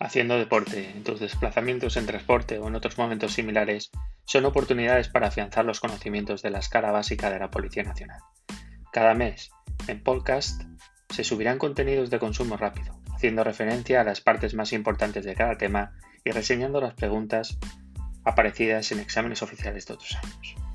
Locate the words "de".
6.42-6.50, 7.30-7.38, 12.08-12.18, 15.24-15.34, 19.86-19.94